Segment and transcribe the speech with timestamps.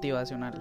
[0.00, 0.54] motivacional.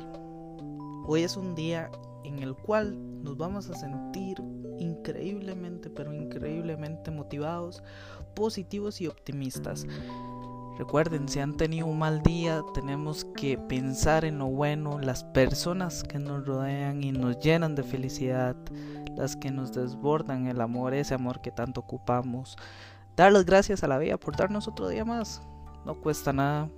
[1.07, 1.89] Hoy es un día
[2.25, 4.37] en el cual nos vamos a sentir
[4.79, 7.81] increíblemente, pero increíblemente motivados,
[8.35, 9.87] positivos y optimistas.
[10.77, 16.03] Recuerden, si han tenido un mal día, tenemos que pensar en lo bueno, las personas
[16.03, 18.57] que nos rodean y nos llenan de felicidad,
[19.15, 22.57] las que nos desbordan el amor, ese amor que tanto ocupamos.
[23.15, 25.41] Dar las gracias a la vida por darnos otro día más.
[25.85, 26.69] No cuesta nada.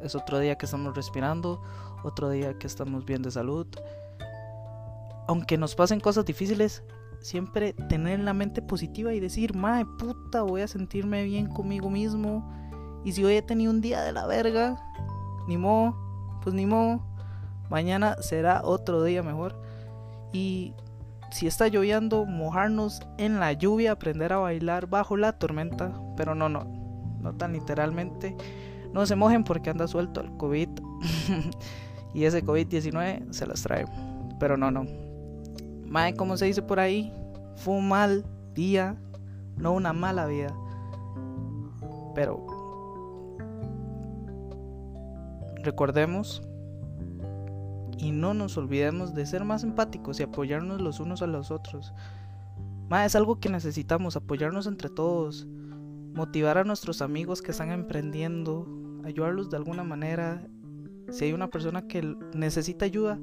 [0.00, 1.62] Es otro día que estamos respirando,
[2.02, 3.66] otro día que estamos bien de salud.
[5.28, 6.82] Aunque nos pasen cosas difíciles,
[7.20, 12.44] siempre tener la mente positiva y decir, madre puta, voy a sentirme bien conmigo mismo
[13.04, 14.76] y si hoy he tenido un día de la verga,
[15.48, 15.96] ni modo,
[16.42, 17.00] pues ni modo.
[17.68, 19.60] Mañana será otro día mejor.
[20.32, 20.74] Y
[21.30, 25.92] si está lloviendo, mojarnos en la lluvia, aprender a bailar bajo la tormenta.
[26.16, 26.64] Pero no, no,
[27.20, 28.36] no tan literalmente.
[28.92, 30.68] No se mojen porque anda suelto el COVID.
[32.14, 33.86] y ese COVID-19 se las trae.
[34.38, 34.86] Pero no, no.
[35.86, 37.12] Mae, como se dice por ahí,
[37.56, 38.96] fue un mal día,
[39.56, 40.54] no una mala vida.
[42.14, 42.46] Pero
[45.62, 46.42] Recordemos
[47.96, 51.92] y no nos olvidemos de ser más empáticos y apoyarnos los unos a los otros.
[53.04, 55.46] es algo que necesitamos, apoyarnos entre todos,
[56.14, 58.66] motivar a nuestros amigos que están emprendiendo,
[59.04, 60.46] ayudarlos de alguna manera.
[61.10, 63.18] Si hay una persona que necesita ayuda,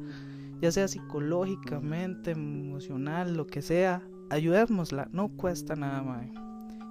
[0.61, 6.25] ya sea psicológicamente, emocional, lo que sea, ayudémosla, no cuesta nada, más.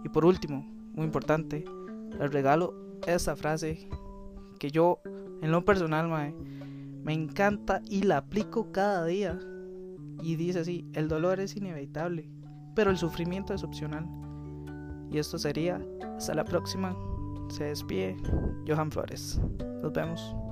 [0.05, 1.65] Y por último, muy importante,
[2.19, 2.75] les regalo
[3.07, 3.89] esa frase
[4.59, 5.01] que yo
[5.43, 6.35] en lo personal,
[7.05, 9.39] me encanta y la aplico cada día.
[10.23, 12.29] Y dice así, el dolor es inevitable,
[12.75, 14.07] pero el sufrimiento es opcional.
[15.11, 15.81] Y esto sería,
[16.17, 16.97] hasta la próxima.
[17.51, 18.17] Se despide
[18.69, 19.41] Johan Flores.
[19.83, 20.48] Nos vemos.